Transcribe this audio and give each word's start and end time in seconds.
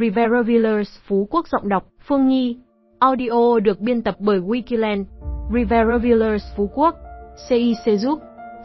Rivera 0.00 0.42
Villas, 0.42 0.88
Phú 1.06 1.28
Quốc 1.30 1.48
giọng 1.48 1.68
đọc, 1.68 1.84
Phương 2.08 2.28
Nhi. 2.28 2.56
Audio 2.98 3.58
được 3.62 3.80
biên 3.80 4.02
tập 4.02 4.14
bởi 4.18 4.40
Wikiland. 4.40 5.04
Rivera 5.54 5.98
Villas, 6.02 6.42
Phú 6.56 6.70
Quốc. 6.74 6.94
CIC 7.48 8.00
giúp. 8.00 8.18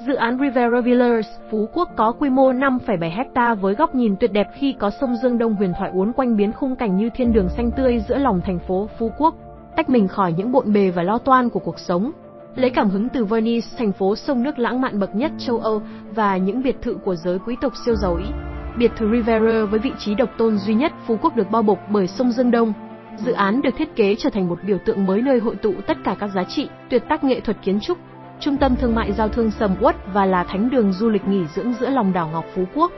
Dự 0.07 0.15
án 0.15 0.38
Rivera 0.39 0.81
Villas, 0.81 1.25
Phú 1.52 1.67
Quốc 1.73 1.89
có 1.97 2.12
quy 2.12 2.29
mô 2.29 2.54
5,7 2.54 3.09
hecta 3.09 3.54
với 3.54 3.75
góc 3.75 3.96
nhìn 3.96 4.15
tuyệt 4.20 4.31
đẹp 4.33 4.47
khi 4.55 4.75
có 4.79 4.89
sông 5.02 5.15
Dương 5.15 5.38
Đông 5.38 5.55
huyền 5.55 5.73
thoại 5.78 5.91
uốn 5.94 6.13
quanh 6.13 6.38
biến 6.38 6.52
khung 6.52 6.75
cảnh 6.75 6.97
như 6.97 7.09
thiên 7.15 7.34
đường 7.34 7.50
xanh 7.50 7.72
tươi 7.78 8.04
giữa 8.10 8.18
lòng 8.18 8.42
thành 8.46 8.60
phố 8.68 8.90
Phú 9.00 9.12
Quốc, 9.18 9.36
tách 9.76 9.90
mình 9.90 10.08
khỏi 10.08 10.34
những 10.38 10.52
bộn 10.52 10.74
bề 10.74 10.92
và 10.92 11.04
lo 11.04 11.18
toan 11.18 11.50
của 11.50 11.60
cuộc 11.60 11.79
sống. 11.79 12.12
Lấy 12.56 12.70
cảm 12.70 12.90
hứng 12.90 13.10
từ 13.10 13.26
Venice, 13.26 13.68
thành 13.78 13.92
phố 13.92 14.16
sông 14.16 14.44
nước 14.44 14.60
lãng 14.60 14.82
mạn 14.82 15.00
bậc 15.00 15.16
nhất 15.16 15.32
châu 15.38 15.60
Âu 15.60 15.82
và 16.16 16.38
những 16.38 16.63
biệt 16.63 16.82
thự 16.82 16.94
của 16.94 17.16
giới 17.16 17.40
quý 17.40 17.55
tộc 17.62 17.73
siêu 17.86 17.95
giàu 17.95 18.16
Ý. 18.16 18.51
Biệt 18.77 18.91
thự 18.95 19.12
Rivera 19.12 19.66
với 19.66 19.80
vị 19.80 19.91
trí 19.99 20.16
độc 20.16 20.30
tôn 20.38 20.58
duy 20.58 20.73
nhất 20.73 20.94
Phú 21.08 21.17
Quốc 21.21 21.35
được 21.35 21.52
bao 21.52 21.62
bọc 21.62 21.80
bởi 21.90 22.08
sông 22.08 22.31
Dương 22.31 22.52
Đông. 22.52 22.73
Dự 23.17 23.31
án 23.31 23.61
được 23.61 23.70
thiết 23.77 23.95
kế 23.95 24.16
trở 24.16 24.30
thành 24.30 24.49
một 24.49 24.59
biểu 24.63 24.77
tượng 24.85 25.05
mới 25.05 25.21
nơi 25.21 25.39
hội 25.39 25.55
tụ 25.55 25.73
tất 25.88 25.97
cả 26.03 26.16
các 26.20 26.27
giá 26.27 26.44
trị, 26.44 26.70
tuyệt 26.89 27.03
tác 27.09 27.23
nghệ 27.23 27.39
thuật 27.39 27.57
kiến 27.61 27.80
trúc, 27.80 27.97
trung 28.39 28.57
tâm 28.57 28.75
thương 28.75 28.95
mại 28.95 29.11
giao 29.11 29.30
thương 29.30 29.52
sầm 29.52 29.71
uất 29.81 29.95
và 30.13 30.25
là 30.25 30.44
thánh 30.44 30.70
đường 30.70 30.94
du 30.94 31.09
lịch 31.09 31.27
nghỉ 31.27 31.45
dưỡng 31.55 31.73
giữa 31.73 31.89
lòng 31.89 32.13
đảo 32.13 32.30
Ngọc 32.34 32.45
Phú 32.55 32.63
Quốc. 32.75 32.91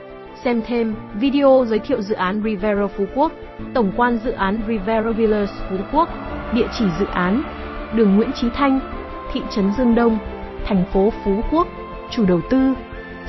Xem 0.44 0.62
thêm 0.66 0.94
video 1.14 1.64
giới 1.68 1.78
thiệu 1.78 2.02
dự 2.02 2.14
án 2.14 2.42
Rivera 2.44 2.86
Phú 2.86 3.04
Quốc, 3.14 3.32
tổng 3.74 3.92
quan 3.96 4.18
dự 4.24 4.30
án 4.30 4.58
Rivera 4.68 5.10
Villas 5.10 5.50
Phú 5.70 5.76
Quốc, 5.92 6.08
địa 6.54 6.66
chỉ 6.78 6.84
dự 6.98 7.06
án, 7.06 7.42
đường 7.94 8.16
Nguyễn 8.16 8.30
Chí 8.32 8.48
Thanh, 8.54 8.80
thị 9.32 9.40
trấn 9.50 9.72
Dương 9.78 9.94
Đông, 9.94 10.18
thành 10.66 10.84
phố 10.92 11.12
Phú 11.24 11.40
Quốc, 11.50 11.68
chủ 12.10 12.26
đầu 12.26 12.40
tư, 12.50 12.74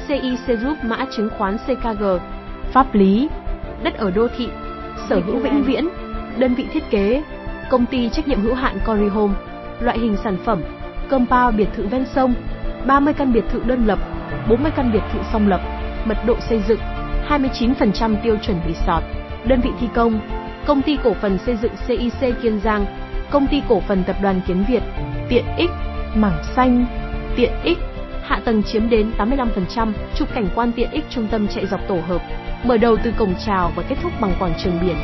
CIC 0.08 0.60
Group 0.60 0.78
mã 0.84 1.06
chứng 1.16 1.30
khoán 1.38 1.58
CKG, 1.58 2.04
pháp 2.76 2.96
lý, 2.96 3.30
đất 3.84 3.98
ở 3.98 4.12
đô 4.12 4.28
thị, 4.38 4.50
sở 5.10 5.22
hữu 5.26 5.40
vĩnh 5.40 5.64
viễn, 5.64 5.88
đơn 6.38 6.56
vị 6.56 6.66
thiết 6.74 6.84
kế, 6.90 7.24
công 7.70 7.86
ty 7.86 8.10
trách 8.10 8.28
nhiệm 8.28 8.42
hữu 8.42 8.54
hạn 8.54 8.80
Cory 8.88 9.08
Home, 9.08 9.34
loại 9.80 10.00
hình 10.00 10.18
sản 10.24 10.38
phẩm, 10.46 10.62
compound 11.10 11.58
biệt 11.58 11.68
thự 11.76 11.88
ven 11.88 12.06
sông, 12.16 12.34
30 12.88 13.14
căn 13.14 13.34
biệt 13.34 13.44
thự 13.52 13.62
đơn 13.66 13.86
lập, 13.86 14.00
40 14.50 14.72
căn 14.76 14.92
biệt 14.94 15.04
thự 15.14 15.20
song 15.34 15.48
lập, 15.48 15.62
mật 16.06 16.18
độ 16.26 16.36
xây 16.50 16.62
dựng, 16.68 16.80
29% 17.30 18.16
tiêu 18.24 18.38
chuẩn 18.42 18.58
resort, 18.68 19.04
đơn 19.46 19.62
vị 19.62 19.70
thi 19.80 19.88
công, 19.96 20.20
công 20.66 20.82
ty 20.82 20.98
cổ 21.04 21.14
phần 21.14 21.38
xây 21.46 21.58
dựng 21.62 21.72
CIC 21.88 22.42
Kiên 22.42 22.60
Giang, 22.60 22.86
công 23.32 23.48
ty 23.48 23.62
cổ 23.70 23.80
phần 23.88 24.04
tập 24.04 24.16
đoàn 24.22 24.42
Kiến 24.48 24.66
Việt, 24.70 24.84
tiện 25.30 25.46
ích, 25.58 25.72
mảng 26.16 26.44
xanh, 26.56 26.86
tiện 27.36 27.52
ích, 27.64 27.78
hạ 28.24 28.42
tầng 28.46 28.64
chiếm 28.64 28.90
đến 28.90 29.12
85%, 29.18 29.92
trục 30.16 30.34
cảnh 30.34 30.48
quan 30.56 30.72
tiện 30.72 30.92
ích 30.92 31.06
trung 31.10 31.28
tâm 31.32 31.48
chạy 31.48 31.66
dọc 31.66 31.88
tổ 31.88 32.00
hợp, 32.08 32.22
mở 32.68 32.78
đầu 32.78 32.98
từ 33.04 33.14
cổng 33.18 33.34
chào 33.46 33.72
và 33.76 33.84
kết 33.90 33.96
thúc 34.04 34.12
bằng 34.22 34.34
quảng 34.40 34.54
trường 34.64 34.80
biển, 34.82 34.96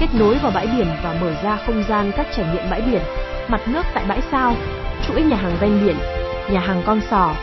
kết 0.00 0.06
nối 0.14 0.38
vào 0.42 0.52
bãi 0.54 0.66
biển 0.66 0.86
và 1.02 1.14
mở 1.20 1.32
ra 1.42 1.58
không 1.66 1.84
gian 1.88 2.12
các 2.16 2.26
trải 2.36 2.46
nghiệm 2.52 2.70
bãi 2.70 2.80
biển, 2.80 3.02
mặt 3.48 3.60
nước 3.68 3.82
tại 3.94 4.04
bãi 4.08 4.20
sao, 4.30 4.54
chuỗi 5.06 5.22
nhà 5.22 5.36
hàng 5.36 5.56
ven 5.60 5.84
biển, 5.84 5.96
nhà 6.50 6.60
hàng 6.60 6.82
con 6.86 7.00
sò, 7.10 7.34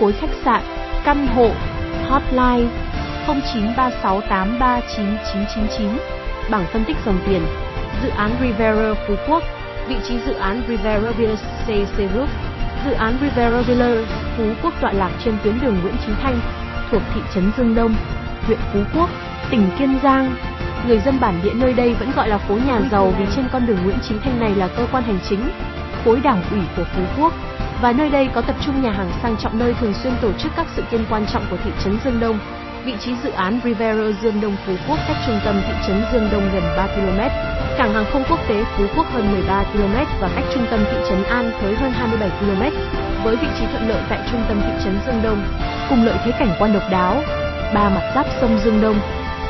khối 0.00 0.12
khách 0.12 0.30
sạn, 0.44 0.62
căn 1.04 1.26
hộ, 1.26 1.50
hotline 2.08 2.68
0936839999, 3.26 5.98
bảng 6.50 6.64
phân 6.72 6.84
tích 6.84 6.96
dòng 7.06 7.18
tiền, 7.26 7.42
dự 8.02 8.08
án 8.08 8.30
Rivera 8.40 8.94
Phú 9.08 9.14
Quốc, 9.28 9.42
vị 9.88 9.96
trí 10.08 10.18
dự 10.26 10.34
án 10.34 10.62
Rivera 10.68 11.10
Villas 11.10 11.44
CC 11.66 11.96
Group, 11.96 12.28
dự 12.86 12.92
án 12.92 13.18
Rivera 13.20 13.60
Villas 13.60 14.08
Phú 14.36 14.44
Quốc 14.62 14.74
tọa 14.80 14.92
lạc 14.92 15.10
trên 15.24 15.34
tuyến 15.44 15.60
đường 15.60 15.78
Nguyễn 15.82 15.94
Chí 16.06 16.12
Thanh, 16.22 16.40
thuộc 16.90 17.02
thị 17.14 17.20
trấn 17.34 17.52
Dương 17.56 17.74
Đông, 17.74 17.94
huyện 18.48 18.58
Phú 18.72 18.80
Quốc, 18.94 19.10
tỉnh 19.50 19.70
Kiên 19.78 19.98
Giang. 20.02 20.36
Người 20.86 20.98
dân 20.98 21.20
bản 21.20 21.40
địa 21.42 21.54
nơi 21.54 21.72
đây 21.72 21.94
vẫn 21.94 22.12
gọi 22.16 22.28
là 22.28 22.38
phố 22.38 22.58
nhà 22.66 22.80
giàu 22.90 23.12
vì 23.18 23.24
trên 23.36 23.48
con 23.52 23.66
đường 23.66 23.78
Nguyễn 23.84 23.98
Chí 24.08 24.14
Thanh 24.24 24.40
này 24.40 24.54
là 24.54 24.68
cơ 24.68 24.86
quan 24.92 25.04
hành 25.04 25.18
chính, 25.28 25.50
khối 26.04 26.20
đảng 26.20 26.42
ủy 26.50 26.60
của 26.76 26.84
Phú 26.96 27.02
Quốc 27.18 27.32
và 27.82 27.92
nơi 27.92 28.10
đây 28.10 28.28
có 28.34 28.40
tập 28.40 28.56
trung 28.66 28.82
nhà 28.82 28.90
hàng 28.90 29.10
sang 29.22 29.36
trọng 29.36 29.58
nơi 29.58 29.74
thường 29.80 29.94
xuyên 29.94 30.12
tổ 30.22 30.32
chức 30.32 30.52
các 30.56 30.66
sự 30.76 30.82
kiện 30.90 31.04
quan 31.10 31.26
trọng 31.26 31.42
của 31.50 31.56
thị 31.64 31.70
trấn 31.84 31.98
Dương 32.04 32.20
Đông. 32.20 32.38
Vị 32.84 32.94
trí 33.00 33.12
dự 33.22 33.30
án 33.30 33.60
Rivera 33.64 34.18
Dương 34.22 34.40
Đông 34.40 34.56
Phú 34.66 34.72
Quốc 34.88 34.98
cách 35.08 35.16
trung 35.26 35.40
tâm 35.44 35.60
thị 35.66 35.74
trấn 35.86 36.02
Dương 36.12 36.28
Đông 36.32 36.50
gần 36.52 36.62
3 36.76 36.86
km, 36.86 37.18
cảng 37.78 37.94
hàng 37.94 38.04
không 38.12 38.24
quốc 38.28 38.40
tế 38.48 38.64
Phú 38.76 38.84
Quốc 38.96 39.06
hơn 39.12 39.32
13 39.32 39.64
km 39.72 39.94
và 40.20 40.30
cách 40.36 40.44
trung 40.54 40.66
tâm 40.70 40.80
thị 40.90 40.96
trấn 41.08 41.24
An 41.24 41.50
Thới 41.60 41.74
hơn 41.74 41.92
27 41.92 42.30
km. 42.40 42.62
Với 43.24 43.36
vị 43.36 43.48
trí 43.58 43.66
thuận 43.66 43.88
lợi 43.88 44.02
tại 44.08 44.20
trung 44.30 44.42
tâm 44.48 44.60
thị 44.60 44.84
trấn 44.84 44.98
Dương 45.06 45.22
Đông, 45.22 45.42
cùng 45.88 46.04
lợi 46.04 46.18
thế 46.24 46.32
cảnh 46.38 46.56
quan 46.58 46.72
độc 46.72 46.82
đáo, 46.90 47.22
ba 47.74 47.88
mặt 47.88 48.12
giáp 48.14 48.26
sông 48.40 48.58
Dương 48.64 48.80
Đông, 48.82 48.96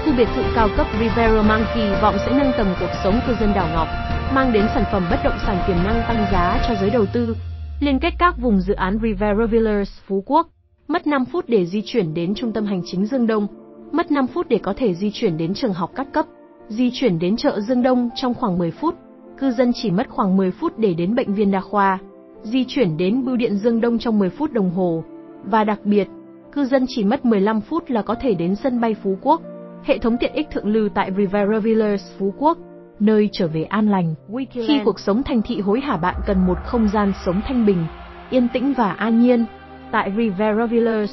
khu 0.05 0.13
biệt 0.17 0.29
thự 0.37 0.43
cao 0.55 0.69
cấp 0.77 0.87
Rivera 1.01 1.43
mang 1.43 1.65
kỳ 1.75 1.81
vọng 2.03 2.15
sẽ 2.19 2.33
nâng 2.39 2.53
tầm 2.57 2.67
cuộc 2.81 2.91
sống 3.05 3.21
cư 3.27 3.35
dân 3.41 3.53
đảo 3.55 3.69
Ngọc, 3.75 3.89
mang 4.35 4.53
đến 4.53 4.67
sản 4.75 4.85
phẩm 4.93 5.07
bất 5.11 5.17
động 5.25 5.39
sản 5.47 5.57
tiềm 5.67 5.77
năng 5.77 6.03
tăng 6.09 6.27
giá 6.33 6.65
cho 6.69 6.75
giới 6.81 6.91
đầu 6.91 7.07
tư. 7.13 7.37
Liên 7.81 7.99
kết 7.99 8.15
các 8.19 8.35
vùng 8.39 8.61
dự 8.61 8.75
án 8.75 8.99
Rivera 9.03 9.47
Villas 9.51 9.89
Phú 10.07 10.23
Quốc, 10.27 10.49
mất 10.89 11.07
5 11.07 11.25
phút 11.25 11.45
để 11.49 11.67
di 11.67 11.83
chuyển 11.87 12.15
đến 12.15 12.35
trung 12.35 12.53
tâm 12.53 12.67
hành 12.67 12.83
chính 12.85 13.07
Dương 13.07 13.27
Đông, 13.27 13.47
mất 13.93 14.11
5 14.11 14.27
phút 14.27 14.49
để 14.49 14.59
có 14.63 14.75
thể 14.77 14.95
di 14.95 15.11
chuyển 15.15 15.37
đến 15.37 15.55
trường 15.55 15.73
học 15.73 15.91
các 15.97 16.07
cấp, 16.13 16.27
di 16.69 16.91
chuyển 16.95 17.19
đến 17.19 17.37
chợ 17.37 17.61
Dương 17.61 17.83
Đông 17.83 18.11
trong 18.15 18.35
khoảng 18.35 18.59
10 18.59 18.71
phút, 18.71 18.95
cư 19.39 19.51
dân 19.51 19.73
chỉ 19.75 19.91
mất 19.91 20.09
khoảng 20.09 20.37
10 20.37 20.51
phút 20.51 20.79
để 20.79 20.95
đến 20.95 21.15
bệnh 21.15 21.35
viện 21.35 21.51
đa 21.51 21.61
khoa, 21.61 21.99
di 22.43 22.65
chuyển 22.69 22.97
đến 22.97 23.25
bưu 23.25 23.37
điện 23.37 23.57
Dương 23.57 23.81
Đông 23.81 23.99
trong 23.99 24.19
10 24.19 24.31
phút 24.31 24.53
đồng 24.53 24.71
hồ, 24.71 25.05
và 25.45 25.65
đặc 25.65 25.79
biệt, 25.85 26.09
cư 26.53 26.65
dân 26.65 26.85
chỉ 26.89 27.05
mất 27.05 27.25
15 27.25 27.61
phút 27.61 27.91
là 27.91 28.03
có 28.03 28.15
thể 28.15 28.35
đến 28.35 28.55
sân 28.57 28.81
bay 28.81 28.97
Phú 29.03 29.19
Quốc. 29.23 29.43
Hệ 29.85 29.99
thống 29.99 30.17
tiện 30.21 30.33
ích 30.33 30.51
thượng 30.51 30.67
lưu 30.67 30.89
tại 30.95 31.11
Rivera 31.17 31.59
Villas 31.63 32.03
Phú 32.19 32.35
Quốc, 32.39 32.59
nơi 33.01 33.29
trở 33.33 33.47
về 33.47 33.63
an 33.63 33.89
lành. 33.91 34.15
Khi 34.51 34.81
cuộc 34.85 35.01
sống 35.01 35.23
thành 35.23 35.43
thị 35.43 35.61
hối 35.61 35.81
hả 35.81 35.97
bạn 35.97 36.15
cần 36.27 36.47
một 36.47 36.59
không 36.65 36.89
gian 36.89 37.13
sống 37.27 37.41
thanh 37.49 37.67
bình, 37.67 37.85
yên 38.31 38.49
tĩnh 38.53 38.73
và 38.77 38.93
an 38.93 39.21
nhiên. 39.21 39.45
Tại 39.91 40.13
Rivera 40.17 40.67
Villas, 40.67 41.11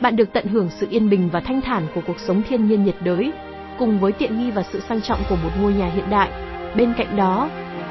bạn 0.00 0.16
được 0.16 0.32
tận 0.32 0.46
hưởng 0.46 0.68
sự 0.80 0.86
yên 0.90 1.10
bình 1.10 1.28
và 1.32 1.40
thanh 1.40 1.60
thản 1.60 1.86
của 1.94 2.00
cuộc 2.06 2.18
sống 2.18 2.42
thiên 2.48 2.68
nhiên 2.68 2.84
nhiệt 2.84 2.96
đới, 3.04 3.32
cùng 3.78 3.98
với 3.98 4.12
tiện 4.12 4.38
nghi 4.38 4.50
và 4.50 4.62
sự 4.72 4.80
sang 4.80 5.00
trọng 5.00 5.18
của 5.28 5.36
một 5.36 5.50
ngôi 5.60 5.72
nhà 5.72 5.86
hiện 5.86 6.10
đại. 6.10 6.30
Bên 6.76 6.92
cạnh 6.96 7.16
đó, 7.16 7.48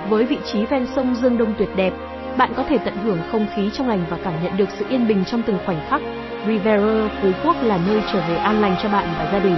với 0.10 0.26
vị 0.26 0.38
trí 0.52 0.66
ven 0.66 0.88
sông 0.96 1.16
Dương 1.16 1.38
Đông 1.38 1.54
tuyệt 1.58 1.70
đẹp, 1.76 1.94
bạn 2.38 2.54
có 2.58 2.64
thể 2.70 2.78
tận 2.78 2.94
hưởng 3.04 3.20
không 3.32 3.48
khí 3.56 3.70
trong 3.74 3.88
lành 3.88 4.06
và 4.10 4.18
cảm 4.24 4.34
nhận 4.44 4.58
được 4.58 4.70
sự 4.80 4.86
yên 4.90 5.08
bình 5.08 5.24
trong 5.26 5.42
từng 5.42 5.58
khoảnh 5.66 5.80
khắc. 5.90 6.02
Rivera 6.48 7.10
Phú 7.22 7.32
Quốc 7.44 7.56
là 7.64 7.80
nơi 7.88 8.02
trở 8.14 8.20
về 8.30 8.36
an 8.36 8.62
lành 8.62 8.76
cho 8.84 8.90
bạn 8.90 9.08
và 9.20 9.30
gia 9.32 9.40
đình, 9.40 9.56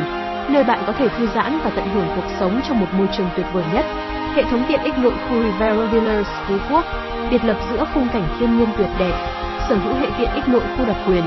nơi 0.50 0.64
bạn 0.64 0.80
có 0.88 0.94
thể 0.94 1.08
thư 1.08 1.28
giãn 1.36 1.60
và 1.64 1.72
tận 1.76 1.86
hưởng 1.94 2.08
cuộc 2.16 2.30
sống 2.40 2.62
trong 2.68 2.80
một 2.80 2.88
môi 2.98 3.08
trường 3.18 3.30
tuyệt 3.36 3.46
vời 3.54 3.64
nhất. 3.74 3.86
Hệ 4.36 4.44
thống 4.44 4.64
tiện 4.68 4.84
ích 4.84 4.98
nội 4.98 5.14
khu 5.30 5.44
Rivera 5.44 5.86
Villas 5.92 6.28
Phú 6.48 6.56
Quốc, 6.72 6.86
biệt 7.32 7.46
lập 7.46 7.58
giữa 7.72 7.86
khung 7.94 8.08
cảnh 8.14 8.24
thiên 8.40 8.58
nhiên 8.58 8.68
tuyệt 8.78 8.90
đẹp, 9.00 9.14
sở 9.70 9.76
hữu 9.76 9.94
hệ 9.94 10.08
tiện 10.18 10.30
ích 10.34 10.48
nội 10.48 10.64
khu 10.78 10.86
đặc 10.86 10.98
quyền. 11.08 11.24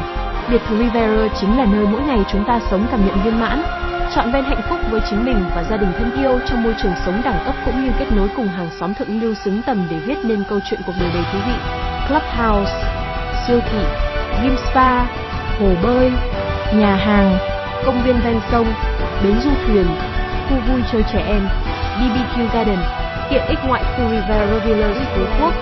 Biệt 0.50 0.61
thự 0.69 0.78
Rivera 0.78 1.28
chính 1.41 1.59
là 1.59 1.66
nơi 1.72 1.87
mỗi 1.87 2.00
ngày 2.03 2.25
chúng 2.32 2.44
ta 2.44 2.61
sống 2.71 2.87
cảm 2.91 3.06
nhận 3.06 3.16
viên 3.25 3.41
mãn, 3.41 3.62
chọn 4.15 4.32
ven 4.32 4.44
hạnh 4.44 4.62
phúc 4.69 4.78
với 4.91 5.00
chính 5.10 5.25
mình 5.25 5.44
và 5.54 5.65
gia 5.70 5.76
đình 5.76 5.92
thân 5.98 6.10
yêu 6.16 6.38
trong 6.47 6.62
môi 6.62 6.75
trường 6.82 6.92
sống 7.06 7.22
đẳng 7.25 7.42
cấp 7.47 7.54
cũng 7.65 7.84
như 7.84 7.91
kết 7.98 8.06
nối 8.16 8.28
cùng 8.37 8.48
hàng 8.48 8.69
xóm 8.81 8.94
thượng 8.94 9.20
lưu 9.20 9.34
xứng 9.34 9.62
tầm 9.62 9.87
để 9.91 9.97
viết 9.97 10.19
nên 10.25 10.44
câu 10.48 10.60
chuyện 10.65 10.81
cuộc 10.87 10.92
đời 11.00 11.10
đầy 11.15 11.25
thú 11.32 11.38
vị. 11.47 11.54
Clubhouse, 12.09 12.72
siêu 13.47 13.60
thị, 13.70 13.84
gym 14.43 14.56
spa, 14.56 15.04
hồ 15.60 15.69
bơi, 15.82 16.12
nhà 16.75 16.97
hàng, 16.97 17.38
công 17.87 18.03
viên 18.03 18.20
ven 18.20 18.41
sông, 18.50 18.66
bến 19.25 19.41
du 19.44 19.50
thuyền, 19.66 19.87
khu 20.48 20.56
vui 20.69 20.81
chơi 20.93 21.03
trẻ 21.12 21.25
em, 21.26 21.48
BBQ 21.98 22.47
Garden, 22.54 22.78
tiện 23.31 23.43
ích 23.48 23.59
ngoại 23.66 23.82
khu 23.97 24.10
Rivera 24.10 24.59
Villas 24.64 24.97
Phú 25.16 25.22
Quốc, 25.41 25.53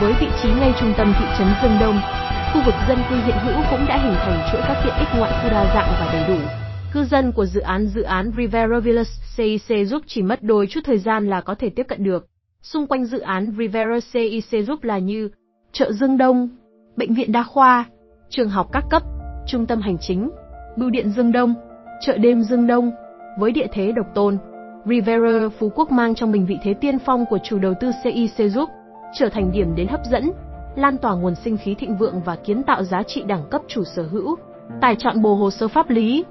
với 0.00 0.12
vị 0.20 0.26
trí 0.42 0.48
ngay 0.48 0.72
trung 0.80 0.92
tâm 0.96 1.14
thị 1.18 1.24
trấn 1.38 1.48
Dương 1.62 1.78
Đông. 1.80 2.00
Khu 2.54 2.60
vực 2.66 2.74
dân 2.88 2.98
cư 3.10 3.16
hiện 3.26 3.36
hữu 3.44 3.62
cũng 3.70 3.86
đã 3.88 3.96
hình 3.96 4.14
thành 4.14 4.48
chuỗi 4.52 4.60
các 4.68 4.76
tiện 4.84 4.94
ích 4.98 5.08
ngoại 5.16 5.32
khu 5.42 5.50
đa 5.50 5.64
dạng 5.74 5.92
và 6.00 6.12
đầy 6.12 6.24
đủ. 6.28 6.61
Cư 6.92 7.04
dân 7.04 7.32
của 7.32 7.46
dự 7.46 7.60
án 7.60 7.86
dự 7.86 8.02
án 8.02 8.32
Rivera 8.36 8.80
Villas 8.80 9.08
CIC 9.36 9.86
giúp 9.86 10.02
chỉ 10.06 10.22
mất 10.22 10.42
đôi 10.42 10.66
chút 10.66 10.80
thời 10.84 10.98
gian 10.98 11.26
là 11.26 11.40
có 11.40 11.54
thể 11.54 11.70
tiếp 11.70 11.82
cận 11.88 12.04
được. 12.04 12.26
Xung 12.62 12.86
quanh 12.86 13.04
dự 13.04 13.20
án 13.20 13.54
Rivera 13.58 13.98
CIC 14.12 14.66
giúp 14.66 14.84
là 14.84 14.98
như 14.98 15.30
chợ 15.72 15.92
Dương 15.92 16.18
Đông, 16.18 16.48
bệnh 16.96 17.14
viện 17.14 17.32
đa 17.32 17.42
khoa, 17.42 17.84
trường 18.28 18.48
học 18.48 18.68
các 18.72 18.84
cấp, 18.90 19.02
trung 19.46 19.66
tâm 19.66 19.80
hành 19.80 19.96
chính, 20.00 20.30
bưu 20.76 20.90
điện 20.90 21.12
Dương 21.16 21.32
Đông, 21.32 21.54
chợ 22.00 22.16
đêm 22.16 22.42
Dương 22.42 22.66
Đông, 22.66 22.90
với 23.38 23.52
địa 23.52 23.66
thế 23.72 23.92
độc 23.92 24.06
tôn. 24.14 24.38
Rivera 24.86 25.48
Phú 25.58 25.72
Quốc 25.74 25.90
mang 25.90 26.14
trong 26.14 26.32
mình 26.32 26.46
vị 26.46 26.58
thế 26.62 26.74
tiên 26.74 26.98
phong 26.98 27.24
của 27.30 27.38
chủ 27.44 27.58
đầu 27.58 27.74
tư 27.80 27.90
CIC 28.04 28.50
giúp, 28.50 28.68
trở 29.18 29.28
thành 29.28 29.52
điểm 29.52 29.74
đến 29.74 29.88
hấp 29.88 30.00
dẫn, 30.10 30.30
lan 30.76 30.98
tỏa 30.98 31.14
nguồn 31.14 31.34
sinh 31.34 31.56
khí 31.56 31.74
thịnh 31.74 31.96
vượng 31.96 32.20
và 32.24 32.36
kiến 32.36 32.62
tạo 32.62 32.82
giá 32.82 33.02
trị 33.02 33.22
đẳng 33.26 33.44
cấp 33.50 33.62
chủ 33.68 33.84
sở 33.84 34.02
hữu. 34.02 34.36
Tài 34.80 34.96
chọn 34.96 35.22
bồ 35.22 35.34
hồ 35.34 35.50
sơ 35.50 35.68
pháp 35.68 35.90
lý, 35.90 36.24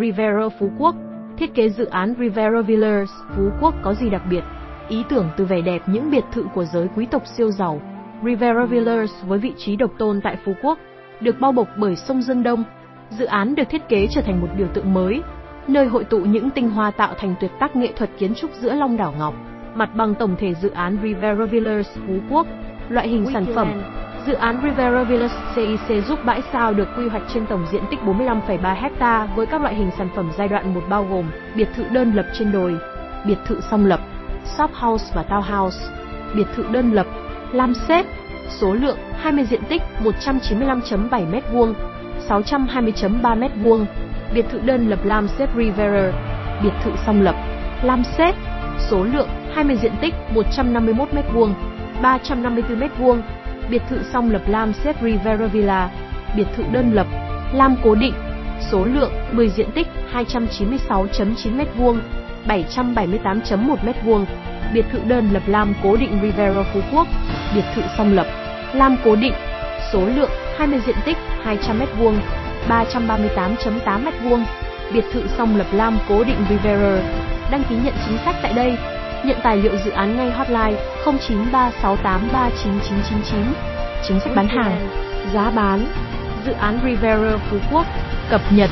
Rivera 0.00 0.48
Phú 0.58 0.70
Quốc, 0.78 0.94
thiết 1.36 1.54
kế 1.54 1.68
dự 1.68 1.84
án 1.84 2.14
Rivera 2.18 2.62
Villas 2.66 3.08
Phú 3.36 3.50
Quốc 3.60 3.74
có 3.82 3.94
gì 3.94 4.10
đặc 4.10 4.22
biệt? 4.30 4.42
Ý 4.88 5.02
tưởng 5.08 5.28
từ 5.36 5.44
vẻ 5.44 5.60
đẹp 5.60 5.82
những 5.86 6.10
biệt 6.10 6.24
thự 6.32 6.44
của 6.54 6.64
giới 6.64 6.88
quý 6.96 7.06
tộc 7.10 7.22
siêu 7.26 7.50
giàu. 7.50 7.80
Rivera 8.24 8.64
Villas 8.64 9.10
với 9.26 9.38
vị 9.38 9.52
trí 9.56 9.76
độc 9.76 9.90
tôn 9.98 10.20
tại 10.20 10.36
Phú 10.44 10.52
Quốc, 10.62 10.78
được 11.20 11.40
bao 11.40 11.52
bọc 11.52 11.68
bởi 11.76 11.96
sông 11.96 12.22
Dương 12.22 12.42
Đông. 12.42 12.64
Dự 13.10 13.24
án 13.24 13.54
được 13.54 13.68
thiết 13.70 13.88
kế 13.88 14.06
trở 14.10 14.20
thành 14.22 14.40
một 14.40 14.48
biểu 14.58 14.68
tượng 14.74 14.94
mới, 14.94 15.22
nơi 15.68 15.86
hội 15.86 16.04
tụ 16.04 16.18
những 16.18 16.50
tinh 16.50 16.70
hoa 16.70 16.90
tạo 16.90 17.14
thành 17.18 17.34
tuyệt 17.40 17.50
tác 17.60 17.76
nghệ 17.76 17.92
thuật 17.96 18.10
kiến 18.18 18.34
trúc 18.34 18.50
giữa 18.54 18.74
Long 18.74 18.96
đảo 18.96 19.14
Ngọc. 19.18 19.34
Mặt 19.74 19.90
bằng 19.94 20.14
tổng 20.14 20.36
thể 20.38 20.54
dự 20.54 20.70
án 20.70 20.98
Rivera 21.02 21.44
Villas 21.44 21.88
Phú 22.06 22.14
Quốc, 22.30 22.46
loại 22.88 23.08
hình 23.08 23.26
sản 23.32 23.44
phẩm 23.54 23.82
Dự 24.26 24.34
án 24.34 24.60
Rivera 24.62 25.02
Villas 25.04 25.32
CIC 25.54 26.04
giúp 26.06 26.18
bãi 26.24 26.42
sao 26.52 26.74
được 26.74 26.88
quy 26.96 27.08
hoạch 27.08 27.22
trên 27.34 27.46
tổng 27.46 27.66
diện 27.72 27.82
tích 27.90 27.98
45,3 28.06 28.90
ha 29.00 29.26
với 29.36 29.46
các 29.46 29.62
loại 29.62 29.74
hình 29.74 29.90
sản 29.98 30.08
phẩm 30.16 30.30
giai 30.38 30.48
đoạn 30.48 30.74
1 30.74 30.80
bao 30.88 31.06
gồm 31.10 31.30
biệt 31.54 31.68
thự 31.76 31.84
đơn 31.92 32.12
lập 32.12 32.26
trên 32.38 32.52
đồi, 32.52 32.76
biệt 33.26 33.38
thự 33.46 33.60
song 33.70 33.86
lập, 33.86 34.00
shop 34.44 34.70
house 34.74 35.04
và 35.14 35.24
townhouse, 35.28 35.90
biệt 36.34 36.46
thự 36.56 36.64
đơn 36.70 36.92
lập, 36.92 37.06
lam 37.52 37.74
xếp, 37.74 38.06
số 38.48 38.74
lượng 38.74 38.98
20 39.20 39.44
diện 39.44 39.62
tích 39.68 39.82
195.7 40.02 41.08
m2, 41.10 41.74
620.3 42.28 43.20
m2, 43.20 43.84
biệt 44.34 44.44
thự 44.50 44.58
đơn 44.58 44.88
lập 44.88 44.98
lam 45.04 45.28
xếp 45.28 45.48
Rivera, 45.56 46.12
biệt 46.62 46.72
thự 46.84 46.90
song 47.06 47.22
lập, 47.22 47.34
lam 47.82 48.02
xếp, 48.04 48.34
số 48.78 49.04
lượng 49.04 49.28
20 49.54 49.76
diện 49.76 49.92
tích 50.00 50.14
151 50.34 51.08
m2, 51.12 51.52
354 52.02 52.80
m2, 52.80 53.20
biệt 53.70 53.82
thự 53.88 53.98
song 54.12 54.30
lập 54.30 54.42
lam 54.46 54.72
xếp 54.72 54.96
Rivera 55.02 55.46
Villa, 55.46 55.90
biệt 56.36 56.46
thự 56.56 56.64
đơn 56.72 56.92
lập, 56.92 57.06
lam 57.52 57.76
cố 57.84 57.94
định, 57.94 58.14
số 58.70 58.84
lượng 58.84 59.12
10 59.32 59.48
diện 59.48 59.70
tích 59.74 59.86
296.9 60.14 61.34
m2, 61.76 61.98
778.1 62.46 63.76
m2, 63.76 64.24
biệt 64.74 64.84
thự 64.92 64.98
đơn 65.06 65.30
lập 65.32 65.42
lam 65.46 65.74
cố 65.82 65.96
định 65.96 66.18
Rivera 66.22 66.62
Phú 66.74 66.80
Quốc, 66.92 67.06
biệt 67.54 67.64
thự 67.74 67.82
song 67.98 68.12
lập, 68.14 68.26
lam 68.72 68.96
cố 69.04 69.16
định, 69.16 69.34
số 69.92 70.00
lượng 70.16 70.30
20 70.58 70.80
diện 70.86 70.96
tích 71.04 71.16
200 71.44 71.80
m2, 71.80 72.14
338.8 72.68 74.04
m2, 74.04 74.44
biệt 74.92 75.04
thự 75.12 75.22
song 75.38 75.56
lập 75.56 75.66
lam 75.72 75.98
cố 76.08 76.24
định 76.24 76.44
Rivera. 76.48 77.02
Đăng 77.50 77.62
ký 77.68 77.74
nhận 77.84 77.94
chính 78.06 78.18
sách 78.24 78.36
tại 78.42 78.52
đây. 78.52 78.97
Nhận 79.24 79.36
tài 79.42 79.56
liệu 79.56 79.76
dự 79.84 79.90
án 79.90 80.16
ngay 80.16 80.30
hotline 80.30 80.74
0936839999. 81.04 83.44
Chính 84.08 84.20
sách 84.20 84.32
bán 84.34 84.48
hàng, 84.48 84.88
giá 85.32 85.50
bán, 85.50 85.86
dự 86.46 86.52
án 86.52 86.78
Rivera 86.84 87.36
Phú 87.50 87.56
Quốc, 87.72 87.86
cập 88.30 88.40
nhật. 88.50 88.70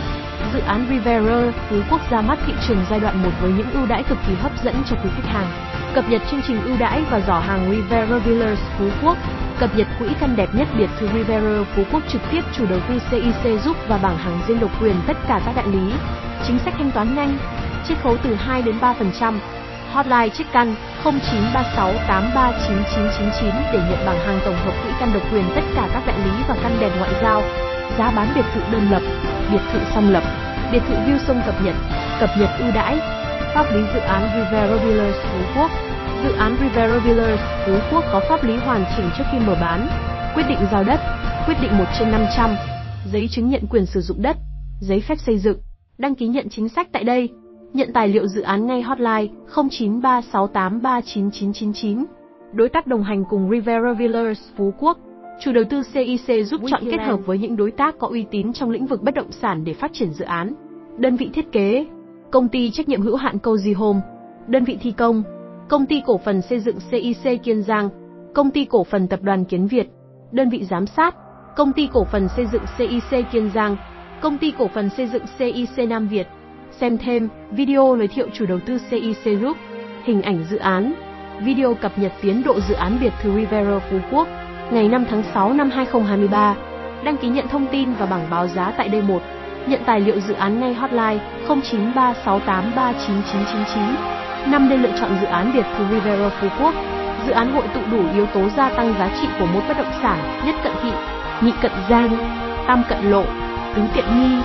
Dự 0.55 0.61
án 0.61 0.87
Rivera 0.91 1.53
Phú 1.71 1.77
Quốc 1.91 2.11
ra 2.11 2.21
mắt 2.21 2.39
thị 2.47 2.53
trường 2.69 2.85
giai 2.91 3.01
đoạn 3.01 3.23
1 3.23 3.29
với 3.43 3.53
những 3.53 3.71
ưu 3.73 3.87
đãi 3.87 4.03
cực 4.03 4.19
kỳ 4.29 4.35
hấp 4.35 4.53
dẫn 4.65 4.75
cho 4.91 4.97
quý 5.05 5.11
khách 5.17 5.33
hàng. 5.33 5.47
Cập 5.95 6.09
nhật 6.09 6.23
chương 6.31 6.41
trình 6.47 6.63
ưu 6.65 6.77
đãi 6.79 7.03
và 7.11 7.21
giỏ 7.21 7.39
hàng 7.39 7.71
Rivera 7.71 8.19
Villas 8.19 8.59
Phú 8.79 8.85
Quốc. 9.03 9.17
Cập 9.59 9.77
nhật 9.77 9.87
quỹ 9.99 10.09
căn 10.21 10.37
đẹp 10.37 10.49
nhất 10.53 10.69
biệt 10.79 10.91
thự 10.99 11.09
Rivera 11.15 11.65
Phú 11.77 11.83
Quốc 11.93 12.03
trực 12.09 12.23
tiếp 12.31 12.41
chủ 12.53 12.67
đầu 12.67 12.81
tư 12.89 12.99
CIC 13.11 13.61
giúp 13.65 13.77
và 13.89 13.99
bảng 14.03 14.19
hàng 14.19 14.41
riêng 14.49 14.61
độc 14.61 14.83
quyền 14.83 14.95
tất 15.07 15.17
cả 15.29 15.41
các 15.47 15.57
đại 15.57 15.69
lý. 15.69 15.93
Chính 16.47 16.59
sách 16.59 16.75
thanh 16.79 16.91
toán 16.91 17.15
nhanh, 17.15 17.39
chiết 17.89 17.99
khấu 18.03 18.17
từ 18.23 18.35
2 18.35 18.63
đến 18.63 18.75
3%. 18.81 19.35
Hotline 19.97 20.29
chiếc 20.29 20.47
căn 20.53 20.75
0936839999 21.05 21.13
để 23.73 23.79
nhận 23.91 24.07
bảng 24.07 24.19
hàng 24.27 24.41
tổng 24.45 24.57
hợp 24.57 24.75
quỹ 24.83 24.91
căn 25.01 25.11
độc 25.15 25.23
quyền 25.33 25.45
tất 25.55 25.63
cả 25.75 25.89
các 25.93 26.07
đại 26.07 26.19
lý 26.19 26.31
và 26.49 26.57
căn 26.63 26.77
đèn 26.81 26.91
ngoại 26.99 27.11
giao. 27.23 27.43
Giá 27.99 28.11
bán 28.17 28.33
biệt 28.35 28.45
thự 28.55 28.61
đơn 28.73 28.91
lập, 28.91 29.03
biệt 29.53 29.61
thự 29.73 29.79
song 29.95 30.11
lập, 30.13 30.23
biệt 30.73 30.83
thự 30.89 30.95
view 30.95 31.19
sông 31.27 31.43
cập 31.47 31.55
nhật, 31.65 31.75
cập 32.21 32.31
nhật 32.39 32.51
ưu 32.59 32.69
đãi. 32.75 32.99
Pháp 33.55 33.65
lý 33.75 33.81
dự 33.95 34.01
án 34.01 34.23
Rivera 34.35 34.77
Villas 34.85 35.15
Phú 35.15 35.39
Quốc. 35.57 35.71
Dự 36.25 36.33
án 36.33 36.57
Rivera 36.61 36.99
Villas 36.99 37.41
Phú 37.67 37.73
Quốc 37.93 38.05
có 38.13 38.21
pháp 38.29 38.45
lý 38.45 38.57
hoàn 38.57 38.85
chỉnh 38.97 39.11
trước 39.19 39.25
khi 39.33 39.39
mở 39.39 39.55
bán. 39.61 39.89
Quyết 40.35 40.45
định 40.49 40.59
giao 40.73 40.85
đất, 40.85 41.01
quyết 41.47 41.57
định 41.63 41.79
1 41.79 41.85
trên 41.99 42.13
500, 42.13 42.57
giấy 43.13 43.29
chứng 43.31 43.49
nhận 43.49 43.67
quyền 43.71 43.87
sử 43.87 44.01
dụng 44.01 44.23
đất, 44.23 44.37
giấy 44.81 45.01
phép 45.09 45.19
xây 45.19 45.39
dựng, 45.39 45.59
đăng 45.99 46.15
ký 46.15 46.27
nhận 46.27 46.49
chính 46.49 46.69
sách 46.69 46.89
tại 46.93 47.05
đây. 47.05 47.31
Nhận 47.73 47.93
tài 47.93 48.09
liệu 48.09 48.27
dự 48.27 48.43
án 48.43 48.67
ngay 48.67 48.83
hotline 48.83 49.27
0936839999. 49.55 52.05
Đối 52.53 52.69
tác 52.69 52.87
đồng 52.87 53.03
hành 53.03 53.25
cùng 53.31 53.51
Rivera 53.51 53.93
Villas 53.99 54.39
Phú 54.57 54.75
Quốc. 54.79 54.99
Chủ 55.41 55.53
đầu 55.53 55.65
tư 55.71 55.83
CIC 55.93 56.47
giúp 56.47 56.61
chọn 56.71 56.83
kết 56.91 57.01
hợp 57.01 57.21
với 57.27 57.39
những 57.39 57.57
đối 57.57 57.71
tác 57.71 57.99
có 57.99 58.09
uy 58.09 58.27
tín 58.31 58.53
trong 58.53 58.71
lĩnh 58.71 58.87
vực 58.87 59.03
bất 59.03 59.15
động 59.15 59.33
sản 59.33 59.65
để 59.65 59.75
phát 59.75 59.91
triển 59.95 60.13
dự 60.13 60.25
án. 60.25 60.53
Đơn 60.99 61.17
vị 61.17 61.31
thiết 61.35 61.53
kế, 61.53 61.87
công 62.31 62.49
ty 62.49 62.71
trách 62.71 62.89
nhiệm 62.89 63.03
hữu 63.03 63.17
hạn 63.17 63.39
Cozy 63.43 63.77
Home, 63.77 64.01
đơn 64.47 64.65
vị 64.65 64.79
thi 64.83 64.91
công, 64.91 65.23
công 65.69 65.87
ty 65.87 66.03
cổ 66.07 66.19
phần 66.19 66.43
xây 66.43 66.61
dựng 66.61 66.77
CIC 66.91 67.43
Kiên 67.43 67.63
Giang, 67.63 67.89
công 68.35 68.51
ty 68.51 68.65
cổ 68.65 68.85
phần 68.85 69.09
tập 69.09 69.21
đoàn 69.23 69.45
Kiến 69.45 69.67
Việt, 69.67 69.89
đơn 70.33 70.49
vị 70.49 70.65
giám 70.65 70.87
sát, 70.87 71.15
công 71.57 71.73
ty 71.73 71.89
cổ 71.93 72.05
phần 72.05 72.29
xây 72.37 72.47
dựng 72.53 72.63
CIC 72.79 73.25
Kiên 73.33 73.51
Giang, 73.55 73.77
công 74.21 74.39
ty 74.39 74.53
cổ 74.59 74.69
phần 74.75 74.91
xây 74.97 75.07
dựng 75.07 75.23
CIC 75.39 75.89
Nam 75.89 76.09
Việt. 76.09 76.27
Xem 76.71 76.99
thêm 76.99 77.29
video 77.51 77.97
giới 77.99 78.09
thiệu 78.09 78.27
chủ 78.33 78.47
đầu 78.47 78.59
tư 78.67 78.79
CIC 78.91 79.41
Group, 79.41 79.57
hình 80.05 80.23
ảnh 80.23 80.45
dự 80.51 80.57
án, 80.57 80.93
video 81.41 81.75
cập 81.75 81.99
nhật 81.99 82.13
tiến 82.23 82.43
độ 82.43 82.61
dự 82.69 82.75
án 82.75 82.99
biệt 83.01 83.13
thự 83.23 83.33
Rivera 83.37 83.79
Phú 83.91 83.97
Quốc 84.13 84.29
ngày 84.71 84.89
5 84.89 85.05
tháng 85.11 85.23
6 85.35 85.53
năm 85.53 85.71
2023. 85.71 86.55
Đăng 87.05 87.17
ký 87.17 87.29
nhận 87.29 87.49
thông 87.49 87.67
tin 87.67 87.89
và 87.99 88.07
bảng 88.07 88.31
báo 88.31 88.49
giá 88.49 88.73
tại 88.77 88.91
D1. 88.91 89.19
Nhận 89.67 89.81
tài 89.87 90.01
liệu 90.01 90.21
dự 90.21 90.35
án 90.35 90.61
ngay 90.61 90.75
hotline 90.75 91.19
0936839999. 91.47 93.95
5 94.51 94.69
nên 94.69 94.83
lựa 94.83 94.93
chọn 95.01 95.11
dự 95.21 95.27
án 95.27 95.53
biệt 95.55 95.65
thự 95.79 95.85
Rivera 95.91 96.29
Phú 96.41 96.49
Quốc. 96.61 96.75
Dự 97.27 97.33
án 97.33 97.53
hội 97.53 97.65
tụ 97.75 97.81
đủ 97.91 98.03
yếu 98.15 98.27
tố 98.27 98.49
gia 98.57 98.69
tăng 98.69 98.95
giá 98.99 99.11
trị 99.21 99.29
của 99.39 99.47
một 99.47 99.61
bất 99.69 99.79
động 99.79 99.93
sản, 100.03 100.43
nhất 100.47 100.55
cận 100.65 100.73
thị, 100.83 100.91
nhị 101.41 101.53
cận 101.63 101.73
giang, 101.91 102.17
tam 102.67 102.83
cận 102.89 103.11
lộ, 103.11 103.25
tứ 103.75 103.83
tiện 103.95 104.05
nghi. 104.17 104.37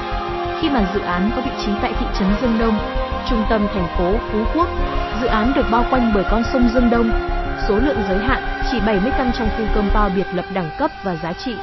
Khi 0.61 0.69
mà 0.69 0.83
dự 0.93 0.99
án 0.99 1.31
có 1.35 1.41
vị 1.41 1.51
trí 1.65 1.71
tại 1.81 1.93
thị 1.99 2.05
trấn 2.19 2.27
Dương 2.41 2.57
Đông, 2.59 2.77
trung 3.29 3.43
tâm 3.49 3.67
thành 3.73 3.87
phố 3.97 4.13
Phú 4.31 4.39
Quốc, 4.55 4.67
dự 5.21 5.27
án 5.27 5.53
được 5.55 5.65
bao 5.71 5.85
quanh 5.89 6.11
bởi 6.15 6.23
con 6.31 6.43
sông 6.53 6.69
Dương 6.73 6.89
Đông, 6.89 7.11
số 7.67 7.75
lượng 7.75 7.97
giới 8.09 8.17
hạn 8.17 8.43
chỉ 8.71 8.79
70 8.79 9.11
căn 9.17 9.31
trong 9.37 9.49
khu 9.57 9.65
compound 9.75 10.15
biệt 10.15 10.27
lập 10.33 10.45
đẳng 10.53 10.69
cấp 10.77 10.91
và 11.03 11.15
giá 11.15 11.33
trị. 11.33 11.55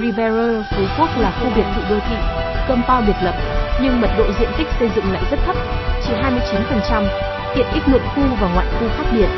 Rivera 0.00 0.62
Phú 0.70 0.82
Quốc 0.98 1.08
là 1.18 1.32
khu 1.40 1.50
biệt 1.56 1.64
thự 1.76 1.82
đô 1.90 2.00
thị, 2.08 2.16
compound 2.68 3.06
biệt 3.06 3.16
lập, 3.22 3.34
nhưng 3.82 4.00
mật 4.00 4.10
độ 4.18 4.24
diện 4.38 4.48
tích 4.58 4.66
xây 4.78 4.90
dựng 4.96 5.12
lại 5.12 5.22
rất 5.30 5.38
thấp, 5.46 5.56
chỉ 6.06 6.12
29%, 6.12 7.04
tiện 7.54 7.66
ích 7.74 7.88
nội 7.88 8.00
khu 8.14 8.22
và 8.40 8.48
ngoại 8.54 8.66
khu 8.80 8.86
khác 8.96 9.04
biệt, 9.12 9.28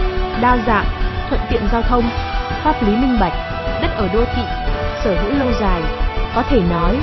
đa 0.43 0.59
dạng, 0.67 0.87
thuận 1.29 1.41
tiện 1.51 1.63
giao 1.73 1.83
thông, 1.83 2.05
pháp 2.65 2.83
lý 2.83 2.93
minh 2.97 3.17
bạch, 3.21 3.35
đất 3.83 3.91
ở 3.97 4.09
đô 4.13 4.25
thị, 4.35 4.43
sở 5.05 5.17
hữu 5.23 5.33
lâu 5.39 5.49
dài. 5.61 5.83
Có 6.35 6.43
thể 6.43 6.61
nói, 6.71 6.97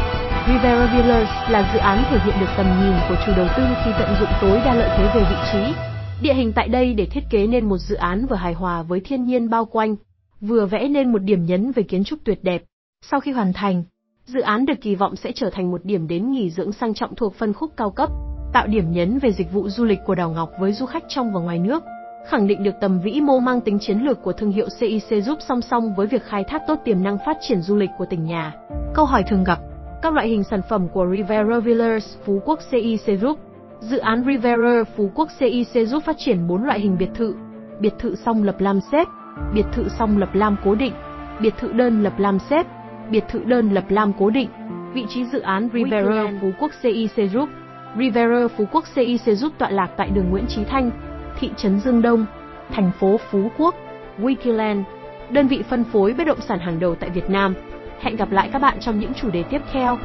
Rivera 0.48 0.90
Villas 0.94 1.28
là 1.50 1.72
dự 1.74 1.80
án 1.80 2.04
thể 2.10 2.18
hiện 2.26 2.36
được 2.40 2.48
tầm 2.58 2.66
nhìn 2.66 2.94
của 3.10 3.16
chủ 3.26 3.32
đầu 3.38 3.48
tư 3.58 3.64
khi 3.86 3.92
tận 4.00 4.10
dụng 4.20 4.30
tối 4.42 4.62
đa 4.66 4.74
lợi 4.74 4.90
thế 4.98 5.12
về 5.16 5.22
vị 5.30 5.36
trí, 5.52 5.74
địa 6.22 6.34
hình 6.34 6.54
tại 6.56 6.68
đây 6.68 6.94
để 6.94 7.06
thiết 7.06 7.24
kế 7.30 7.48
nên 7.48 7.66
một 7.66 7.78
dự 7.78 7.96
án 7.96 8.26
vừa 8.26 8.36
hài 8.36 8.54
hòa 8.54 8.84
với 8.84 9.00
thiên 9.00 9.24
nhiên 9.24 9.50
bao 9.50 9.66
quanh, 9.66 9.96
vừa 10.42 10.66
vẽ 10.66 10.88
nên 10.88 11.12
một 11.12 11.20
điểm 11.20 11.46
nhấn 11.46 11.72
về 11.72 11.84
kiến 11.84 12.04
trúc 12.04 12.20
tuyệt 12.26 12.44
đẹp. 12.44 12.64
Sau 13.02 13.20
khi 13.20 13.32
hoàn 13.32 13.54
thành, 13.54 13.84
dự 14.26 14.42
án 14.42 14.66
được 14.66 14.74
kỳ 14.82 14.96
vọng 14.96 15.16
sẽ 15.16 15.32
trở 15.36 15.50
thành 15.50 15.72
một 15.72 15.86
điểm 15.86 16.08
đến 16.08 16.32
nghỉ 16.32 16.50
dưỡng 16.50 16.72
sang 16.72 16.94
trọng 16.94 17.16
thuộc 17.16 17.36
phân 17.36 17.54
khúc 17.54 17.72
cao 17.78 17.92
cấp, 17.92 18.10
tạo 18.54 18.68
điểm 18.68 18.92
nhấn 18.92 19.20
về 19.20 19.32
dịch 19.32 19.54
vụ 19.54 19.70
du 19.70 19.86
lịch 19.86 20.00
của 20.06 20.16
đảo 20.16 20.32
Ngọc 20.32 20.52
với 20.60 20.74
du 20.74 20.86
khách 20.86 21.04
trong 21.08 21.34
và 21.34 21.40
ngoài 21.40 21.60
nước, 21.60 21.84
khẳng 22.28 22.48
định 22.48 22.64
được 22.64 22.76
tầm 22.82 23.00
vĩ 23.00 23.22
mô 23.22 23.40
mang 23.40 23.62
tính 23.62 23.80
chiến 23.82 24.00
lược 24.00 24.24
của 24.24 24.34
thương 24.34 24.52
hiệu 24.52 24.68
CIC 24.80 25.24
giúp 25.24 25.40
song 25.48 25.62
song 25.62 25.96
với 25.96 26.08
việc 26.08 26.24
khai 26.24 26.44
thác 26.44 26.62
tốt 26.68 26.80
tiềm 26.86 27.04
năng 27.04 27.18
phát 27.26 27.38
triển 27.42 27.62
du 27.62 27.76
lịch 27.76 27.90
của 27.98 28.06
tỉnh 28.06 28.24
nhà. 28.24 28.54
Câu 28.94 29.06
hỏi 29.06 29.24
thường 29.30 29.44
gặp, 29.44 29.60
các 30.04 30.14
loại 30.14 30.28
hình 30.28 30.44
sản 30.44 30.62
phẩm 30.70 30.88
của 30.94 31.08
Rivera 31.12 31.60
Villas 31.60 32.18
Phú 32.26 32.42
Quốc 32.46 32.60
CIC 32.72 33.20
Group. 33.20 33.40
Dự 33.80 33.98
án 33.98 34.24
Rivera 34.26 34.84
Phú 34.98 35.12
Quốc 35.16 35.30
CIC 35.40 35.88
giúp 35.88 36.04
phát 36.06 36.16
triển 36.18 36.48
4 36.48 36.64
loại 36.64 36.80
hình 36.80 36.98
biệt 37.00 37.10
thự, 37.16 37.36
biệt 37.80 37.94
thự 38.00 38.16
song 38.16 38.44
lập 38.44 38.56
lam 38.60 38.80
xếp, 38.92 39.08
biệt 39.54 39.66
thự 39.74 39.88
song 40.00 40.18
lập 40.18 40.30
lam 40.34 40.56
cố 40.64 40.76
định, 40.76 40.94
biệt 41.40 41.54
thự 41.58 41.72
đơn 41.72 42.04
lập 42.04 42.14
lam 42.18 42.40
xếp, 42.50 42.68
biệt 43.10 43.24
thự 43.30 43.44
đơn 43.44 43.74
lập 43.74 43.84
lam 43.90 44.14
cố 44.20 44.30
định. 44.30 44.50
Vị 44.94 45.06
trí 45.10 45.26
dự 45.26 45.40
án 45.40 45.70
Rivera 45.74 46.32
Phú 46.42 46.52
Quốc 46.60 46.72
CIC 46.82 47.32
Group. 47.32 47.50
Rivera 47.98 48.48
Phú 48.58 48.66
Quốc 48.72 48.84
CIC 48.96 49.38
giúp 49.38 49.54
tọa 49.58 49.70
lạc 49.70 49.90
tại 49.98 50.10
đường 50.10 50.30
Nguyễn 50.30 50.46
Chí 50.48 50.64
Thanh, 50.64 50.92
thị 51.40 51.50
trấn 51.58 51.80
Dương 51.80 52.02
Đông, 52.02 52.26
thành 52.72 52.92
phố 53.00 53.20
Phú 53.32 53.50
Quốc, 53.58 53.76
Wikiland, 54.20 54.84
đơn 55.30 55.48
vị 55.48 55.64
phân 55.70 55.84
phối 55.84 56.14
bất 56.14 56.28
động 56.28 56.42
sản 56.42 56.60
hàng 56.60 56.80
đầu 56.80 56.96
tại 56.96 57.10
Việt 57.10 57.30
Nam. 57.30 57.56
Hẹn 58.04 58.16
gặp 58.16 58.32
lại 58.32 58.50
các 58.54 58.60
bạn 58.60 58.78
trong 58.80 59.00
những 59.00 59.14
chủ 59.14 59.30
đề 59.32 59.44
tiếp 59.44 59.62
theo. 59.72 59.98